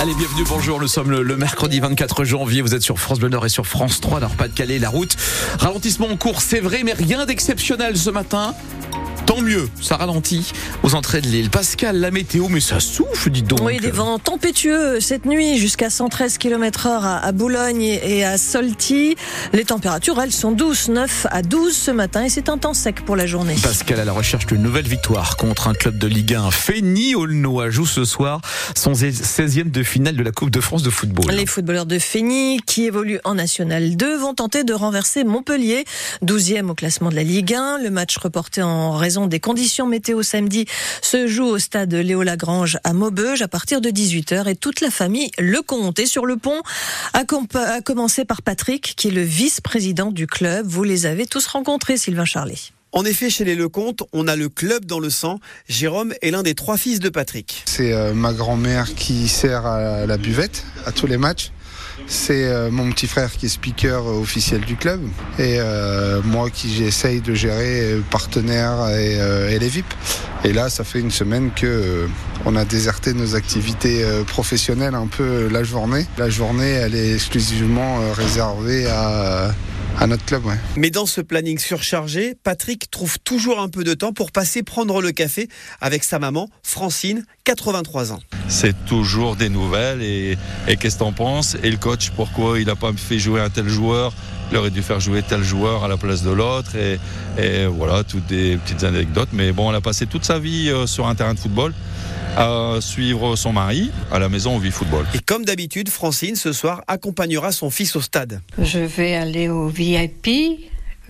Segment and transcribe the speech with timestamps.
[0.00, 0.80] Allez, bienvenue, bonjour.
[0.80, 2.62] Nous sommes le, mercredi 24 janvier.
[2.62, 4.90] Vous êtes sur France Bleu Nord et sur France 3, alors pas de Calais, la
[4.90, 5.16] route.
[5.58, 8.54] Ralentissement en cours, c'est vrai, mais rien d'exceptionnel ce matin.
[9.28, 11.50] Tant mieux, ça ralentit aux entrées de l'île.
[11.50, 13.60] Pascal, la météo, mais ça souffle, dis donc.
[13.60, 19.16] Oui, des vents tempétueux cette nuit jusqu'à 113 km heure à Boulogne et à Solti.
[19.52, 23.04] Les températures, elles, sont douces, 9 à 12 ce matin et c'est un temps sec
[23.04, 23.54] pour la journée.
[23.62, 26.50] Pascal à la recherche d'une nouvelle victoire contre un club de Ligue 1.
[26.50, 28.40] Fény Aulnois joue ce soir
[28.74, 31.30] son 16e de finale de la Coupe de France de football.
[31.34, 35.84] Les footballeurs de Fény, qui évoluent en National 2, vont tenter de renverser Montpellier,
[36.24, 37.80] 12e au classement de la Ligue 1.
[37.82, 40.66] Le match reporté en raison des conditions météo samedi
[41.02, 44.90] se joue au stade Léo Lagrange à Maubeuge à partir de 18h et toute la
[44.90, 45.98] famille le compte.
[45.98, 46.62] Et sur le pont,
[47.14, 47.24] a
[47.80, 50.66] commencé par Patrick, qui est le vice-président du club.
[50.66, 52.56] Vous les avez tous rencontrés, Sylvain Charlet.
[52.92, 55.40] En effet, chez les Lecomte, on a le club dans le sang.
[55.68, 57.62] Jérôme est l'un des trois fils de Patrick.
[57.66, 61.50] C'est euh, ma grand-mère qui sert à la buvette à tous les matchs.
[62.10, 65.02] C'est euh, mon petit frère qui est speaker officiel du club
[65.38, 69.84] et euh, moi qui j'essaye de gérer euh, partenaires et, les VIP.
[70.42, 72.08] Et là, ça fait une semaine que
[72.46, 76.06] on a déserté nos activités professionnelles un peu la journée.
[76.16, 79.52] La journée, elle est exclusivement réservée à
[79.98, 80.44] à notre club.
[80.46, 80.56] Ouais.
[80.76, 85.00] Mais dans ce planning surchargé, Patrick trouve toujours un peu de temps pour passer prendre
[85.02, 85.48] le café
[85.80, 88.20] avec sa maman, Francine, 83 ans.
[88.48, 90.38] C'est toujours des nouvelles et,
[90.78, 91.56] qu'est-ce que t'en penses?
[91.62, 94.14] Et le coach, pourquoi il n'a pas fait jouer un tel joueur?
[94.50, 96.98] Il aurait dû faire jouer tel joueur à la place de l'autre et,
[97.38, 99.28] et, voilà, toutes des petites anecdotes.
[99.32, 101.72] Mais bon, on a passé toute sa vie euh, sur un terrain de football
[102.36, 103.90] à suivre son mari.
[104.12, 105.04] À la maison, on vit football.
[105.14, 108.40] Et comme d'habitude, Francine, ce soir, accompagnera son fils au stade.
[108.58, 110.28] Je vais aller au VIP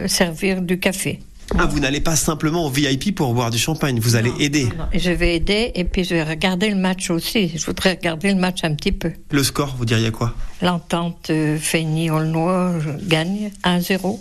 [0.00, 1.20] euh, servir du café.
[1.56, 4.68] Ah, vous n'allez pas simplement au VIP pour boire du champagne, vous allez aider.
[4.92, 7.48] Je vais aider et puis je vais regarder le match aussi.
[7.56, 9.12] Je voudrais regarder le match un petit peu.
[9.30, 10.34] Le score, vous diriez quoi?
[10.60, 14.18] L'entente euh, Fény-Aulnois gagne 1-0.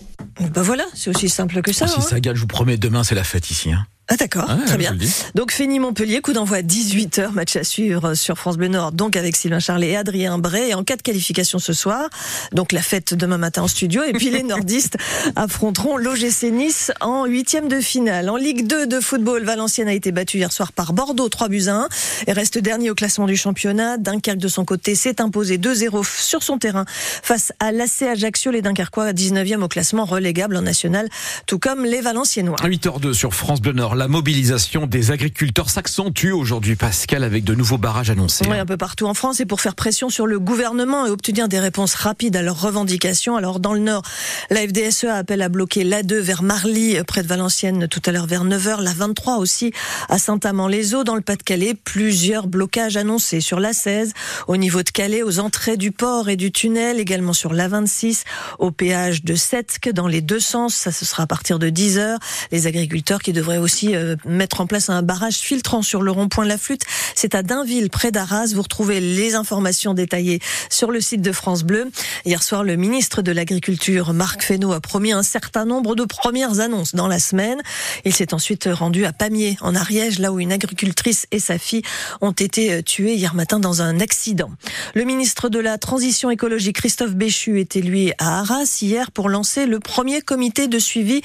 [0.53, 1.85] Ben voilà, c'est aussi simple que ça.
[1.87, 2.01] Ah, si hein.
[2.01, 3.71] ça gagne, je vous promets, demain c'est la fête ici.
[3.71, 3.85] Hein.
[4.09, 4.95] Ah d'accord, très bien.
[5.35, 9.17] Donc Fény Montpellier, coup d'envoi à 18h, match à suivre sur France Bleu Nord, donc
[9.17, 10.69] avec Sylvain Charlet et Adrien Bray.
[10.69, 12.07] Et en cas de qualification ce soir,
[12.53, 14.03] donc la fête demain matin en studio.
[14.03, 14.95] Et puis les nordistes
[15.35, 18.29] affronteront l'OGC Nice en huitième de finale.
[18.29, 21.67] En Ligue 2 de football, Valenciennes a été battu hier soir par Bordeaux, 3 buts
[21.67, 21.87] à 1
[22.27, 23.97] et reste dernier au classement du championnat.
[23.97, 28.51] Dunkerque de son côté s'est imposé 2-0 sur son terrain face à l'AC Ajaccio.
[28.51, 31.09] Les Dunkerquois 19e au classement relégable en national,
[31.45, 32.57] tout comme les Valenciennois.
[32.63, 37.77] 8h02 sur France Bleu Nord la mobilisation des agriculteurs s'accentue aujourd'hui, Pascal, avec de nouveaux
[37.77, 38.45] barrages annoncés.
[38.49, 41.47] Oui, un peu partout en France et pour faire pression sur le gouvernement et obtenir
[41.47, 43.35] des réponses rapides à leurs revendications.
[43.37, 44.03] Alors, dans le Nord,
[44.49, 48.45] la FDSE appelle à bloquer l'A2 vers Marly, près de Valenciennes, tout à l'heure vers
[48.45, 48.81] 9h.
[48.81, 49.71] La 23 aussi
[50.09, 51.73] à Saint-Amand-les-Eaux, dans le Pas-de-Calais.
[51.73, 54.13] Plusieurs blocages annoncés sur la 16,
[54.47, 58.25] au niveau de Calais, aux entrées du port et du tunnel, également sur la 26,
[58.59, 60.75] au péage de Setsk, dans les deux sens.
[60.75, 62.17] Ça, ce sera à partir de 10h.
[62.51, 66.43] Les agriculteurs qui devraient aussi euh, mettre en place un barrage filtrant sur le rond-point
[66.43, 66.83] de la Flûte.
[67.15, 68.53] C'est à Dainville, près d'Arras.
[68.53, 71.89] Vous retrouvez les informations détaillées sur le site de France Bleu.
[72.25, 76.59] Hier soir, le ministre de l'Agriculture, Marc Fesneau, a promis un certain nombre de premières
[76.59, 77.59] annonces dans la semaine.
[78.05, 81.81] Il s'est ensuite rendu à Pamiers, en Ariège, là où une agricultrice et sa fille
[82.21, 84.51] ont été tuées hier matin dans un accident.
[84.93, 89.65] Le ministre de la Transition écologique, Christophe Béchu, était lui à Arras hier pour lancer
[89.65, 91.21] le premier comité de suivi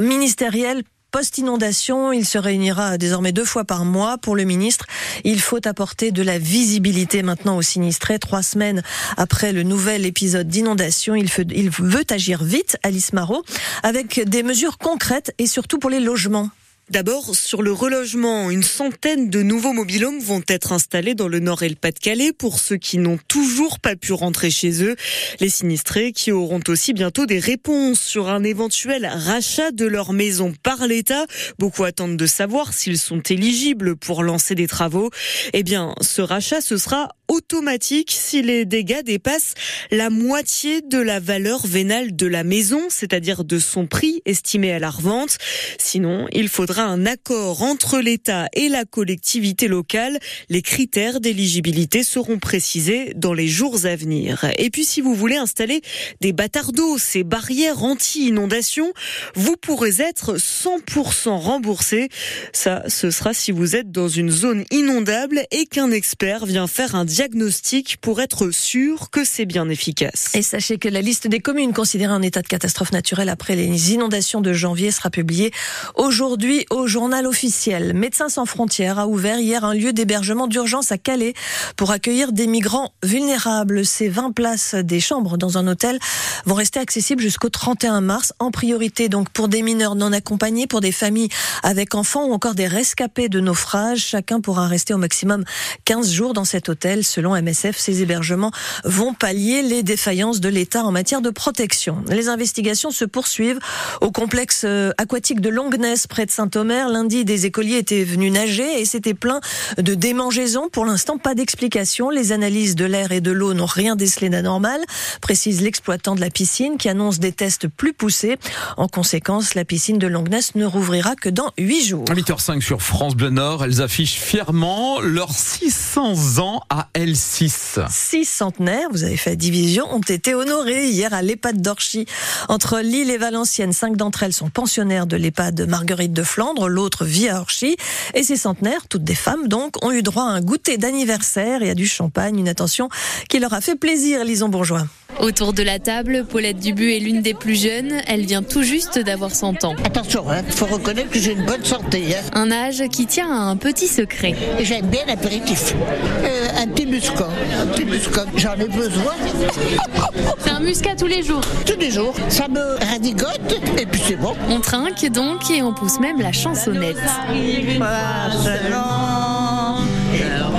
[0.00, 0.82] ministériel
[1.12, 2.12] post-inondation.
[2.12, 4.86] Il se réunira désormais deux fois par mois pour le ministre.
[5.24, 8.18] Il faut apporter de la visibilité maintenant aux sinistrés.
[8.18, 8.82] Trois semaines
[9.16, 13.44] après le nouvel épisode d'inondation, il, veut agir vite, Alice Marot,
[13.82, 16.50] avec des mesures concrètes et surtout pour les logements.
[16.88, 21.64] D'abord, sur le relogement, une centaine de nouveaux mobilhomes vont être installés dans le Nord
[21.64, 24.94] et le Pas-de-Calais pour ceux qui n'ont toujours pas pu rentrer chez eux.
[25.40, 30.54] Les sinistrés qui auront aussi bientôt des réponses sur un éventuel rachat de leur maison
[30.62, 31.24] par l'État.
[31.58, 35.10] Beaucoup attendent de savoir s'ils sont éligibles pour lancer des travaux.
[35.54, 39.54] Eh bien, ce rachat, ce sera automatique si les dégâts dépassent
[39.90, 44.78] la moitié de la valeur vénale de la maison, c'est-à-dire de son prix estimé à
[44.78, 45.38] la revente.
[45.78, 50.18] Sinon, il faudra un accord entre l'État et la collectivité locale.
[50.48, 54.46] Les critères d'éligibilité seront précisés dans les jours à venir.
[54.58, 55.80] Et puis, si vous voulez installer
[56.20, 58.92] des bâtards d'eau, ces barrières anti-inondation,
[59.34, 62.08] vous pourrez être 100% remboursé.
[62.52, 66.94] Ça, ce sera si vous êtes dans une zone inondable et qu'un expert vient faire
[66.94, 70.32] un diagnostic pour être sûr que c'est bien efficace.
[70.34, 73.94] Et sachez que la liste des communes considérées en état de catastrophe naturelle après les
[73.94, 75.50] inondations de janvier sera publiée
[75.94, 77.94] aujourd'hui au journal officiel.
[77.94, 81.32] Médecins sans frontières a ouvert hier un lieu d'hébergement d'urgence à Calais
[81.76, 83.86] pour accueillir des migrants vulnérables.
[83.86, 85.98] Ces 20 places des chambres dans un hôtel
[86.44, 90.82] vont rester accessibles jusqu'au 31 mars, en priorité donc pour des mineurs non accompagnés, pour
[90.82, 91.30] des familles
[91.62, 94.00] avec enfants ou encore des rescapés de naufrage.
[94.00, 95.44] Chacun pourra rester au maximum
[95.86, 97.05] 15 jours dans cet hôtel.
[97.06, 98.50] Selon MSF, ces hébergements
[98.84, 102.02] vont pallier les défaillances de l'État en matière de protection.
[102.08, 103.58] Les investigations se poursuivent
[104.00, 106.88] au complexe euh, aquatique de Longness près de Saint-Omer.
[106.88, 109.40] Lundi, des écoliers étaient venus nager et c'était plein
[109.78, 110.68] de démangeaisons.
[110.70, 112.10] Pour l'instant, pas d'explication.
[112.10, 114.80] Les analyses de l'air et de l'eau n'ont rien décelé d'anormal,
[115.20, 118.36] précise l'exploitant de la piscine qui annonce des tests plus poussés.
[118.76, 122.04] En conséquence, la piscine de Longness ne rouvrira que dans 8 jours.
[122.06, 127.86] 8h05 sur France Bleu Nord, elles affichent fièrement leurs 600 ans à L6.
[127.90, 132.06] Six centenaires, vous avez fait la division, ont été honorés hier à l'EHPAD d'Orchy.
[132.48, 137.04] Entre Lille et Valenciennes, cinq d'entre elles sont pensionnaires de l'EHPAD Marguerite de Flandre, l'autre
[137.04, 137.76] vit à Orchy.
[138.14, 141.68] Et ces centenaires, toutes des femmes donc, ont eu droit à un goûter d'anniversaire et
[141.68, 142.88] à du champagne, une attention
[143.28, 144.86] qui leur a fait plaisir, Lison Bourgeois.
[145.20, 148.00] Autour de la table, Paulette Dubu est l'une des plus jeunes.
[148.06, 149.74] Elle vient tout juste d'avoir 100 ans.
[149.84, 152.04] Attention, il hein, faut reconnaître que j'ai une bonne santé.
[152.14, 152.22] Hein.
[152.34, 154.34] Un âge qui tient à un petit secret.
[154.60, 155.74] J'aime bien l'apéritif.
[156.22, 157.28] Euh, un petit muscat.
[157.60, 158.24] Un petit muscat.
[158.36, 159.12] J'en ai besoin.
[160.38, 161.40] C'est un muscat tous les jours.
[161.66, 162.14] Tous les jours.
[162.28, 164.34] Ça me radigote et puis c'est bon.
[164.48, 166.96] On trinque donc et on pousse même la chansonnette.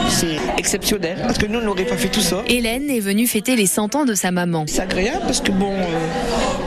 [0.10, 2.44] C'est exceptionnel parce que nous on n'aurait pas fait tout ça.
[2.48, 4.66] Hélène est venue fêter les 100 ans de sa maman.
[4.68, 6.00] C'est agréable parce que bon, euh,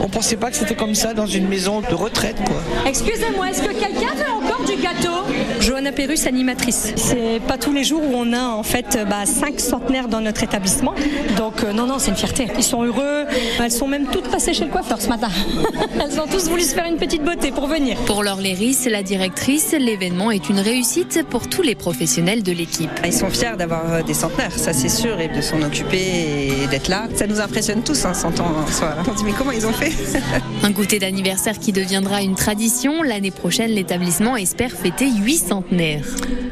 [0.03, 2.57] on pensait pas que c'était comme ça dans une maison de retraite quoi.
[2.85, 5.11] Excusez-moi, est-ce que quelqu'un veut encore du gâteau?
[5.59, 6.93] Johanna Pérus, animatrice.
[6.95, 10.43] C'est pas tous les jours où on a en fait bah, cinq centenaires dans notre
[10.43, 10.93] établissement.
[11.37, 12.47] Donc euh, non, non, c'est une fierté.
[12.57, 13.25] Ils sont heureux.
[13.59, 15.29] Elles sont même toutes passées chez le coiffeur ce matin.
[15.99, 17.97] Elles ont tous voulu se faire une petite beauté pour venir.
[18.05, 22.89] Pour Laure Léris, la directrice, l'événement est une réussite pour tous les professionnels de l'équipe.
[23.05, 26.87] Ils sont fiers d'avoir des centenaires, ça c'est sûr, et de s'en occuper et d'être
[26.87, 27.07] là.
[27.15, 28.95] Ça nous impressionne tous, hein, 100 ans en soi.
[29.07, 29.90] On dit mais comment ils ont fait?
[30.63, 33.03] Un goûter d'anniversaire qui deviendra une tradition.
[33.03, 36.05] L'année prochaine, l'établissement espère fêter 8 centenaires.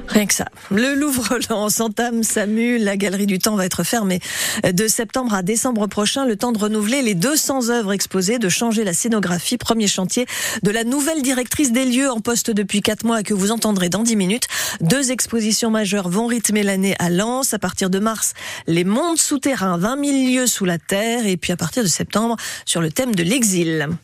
[0.08, 0.46] Rien que ça.
[0.72, 2.80] Le Louvre-Lens s'entame, Samu.
[2.80, 4.20] La Galerie du Temps va être fermée
[4.64, 6.26] de septembre à décembre prochain.
[6.26, 9.58] Le temps de renouveler les 200 œuvres exposées, de changer la scénographie.
[9.58, 10.26] Premier chantier
[10.64, 14.02] de la nouvelle directrice des lieux en poste depuis 4 mois que vous entendrez dans
[14.02, 14.48] 10 minutes.
[14.82, 17.54] Deux expositions majeures vont rythmer l'année à Lens.
[17.54, 18.34] À partir de mars,
[18.66, 21.28] les mondes souterrains, 20 000 lieux sous la terre.
[21.28, 24.00] Et puis à partir de septembre, sur le thème de l'exil.